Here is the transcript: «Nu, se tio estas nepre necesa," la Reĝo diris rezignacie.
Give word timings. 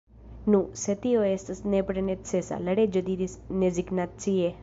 «Nu, 0.53 0.59
se 0.83 0.93
tio 1.03 1.25
estas 1.33 1.61
nepre 1.73 2.03
necesa," 2.07 2.59
la 2.69 2.77
Reĝo 2.81 3.05
diris 3.13 3.39
rezignacie. 3.63 4.53